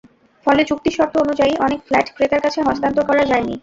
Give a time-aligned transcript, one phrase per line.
[0.45, 3.55] ফলে চুক্তির শর্ত অনুযায়ী, অনেক ফ্ল্যাট ক্রেতার কাছে হস্তান্তর করা যায়নি।